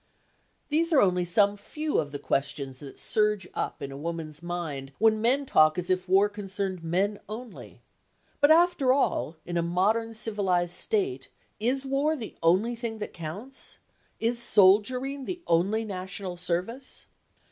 [0.69, 4.93] These are only some few of the questions that surge up in a woman's mind
[4.97, 7.81] when men talk as if war concerned men only.
[8.39, 11.29] But after all, in a modern civilised state,
[11.59, 13.77] is war the only thing that counts?
[14.19, 17.05] Is soldiering the only national service?